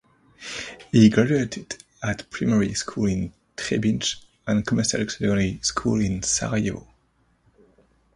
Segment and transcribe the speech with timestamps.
[0.91, 6.87] He graduated at primary school in Trebinje and commercial secondary school in Sarajevo.